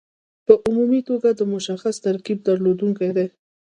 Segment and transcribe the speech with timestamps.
[0.45, 3.27] په عمومي توګه د مشخص ترکیب درلودونکي دي.